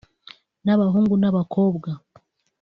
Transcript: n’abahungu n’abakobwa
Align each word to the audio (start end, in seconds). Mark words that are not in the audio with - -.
n’abahungu 0.65 1.13
n’abakobwa 1.17 1.91